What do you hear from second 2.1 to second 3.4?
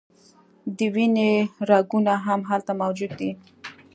هم هلته موجود دي.